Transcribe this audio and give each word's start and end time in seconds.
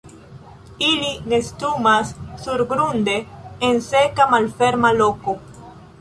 Ili 0.91 1.11
nestumas 1.33 2.15
surgrunde 2.45 3.15
en 3.69 3.79
seka 3.91 4.29
malferma 4.35 4.97
loko. 5.03 5.37